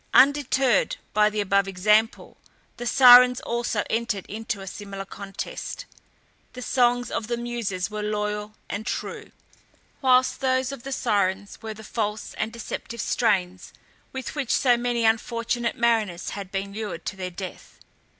Undeterred 0.15 0.95
by 1.13 1.29
the 1.29 1.39
above 1.41 1.67
example, 1.67 2.35
the 2.77 2.87
Sirens 2.87 3.39
also 3.41 3.83
entered 3.87 4.25
into 4.25 4.59
a 4.59 4.65
similar 4.65 5.05
contest. 5.05 5.85
The 6.53 6.63
songs 6.63 7.11
of 7.11 7.27
the 7.27 7.37
Muses 7.37 7.91
were 7.91 8.01
loyal 8.01 8.55
and 8.67 8.83
true, 8.87 9.31
whilst 10.01 10.39
those 10.41 10.71
of 10.71 10.81
the 10.81 10.91
Sirens 10.91 11.61
were 11.61 11.75
the 11.75 11.83
false 11.83 12.33
and 12.39 12.51
deceptive 12.51 12.99
strains 12.99 13.73
with 14.11 14.33
which 14.33 14.51
so 14.55 14.75
many 14.75 15.05
unfortunate 15.05 15.75
mariners 15.75 16.31
had 16.31 16.51
been 16.51 16.73
lured 16.73 17.05
to 17.05 17.15
their 17.15 17.29
death. 17.29 17.77